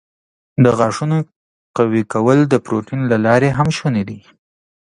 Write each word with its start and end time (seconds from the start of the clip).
د 0.63 0.65
غاښونو 0.77 1.17
قوي 1.77 2.03
کول 2.13 2.39
د 2.47 2.53
پروټین 2.65 3.01
له 3.11 3.17
لارې 3.25 3.49
هم 3.57 3.67
شونی 3.77 4.03
دی. 4.09 4.19